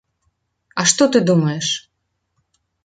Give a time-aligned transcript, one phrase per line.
[0.83, 1.67] А што ты думаеш?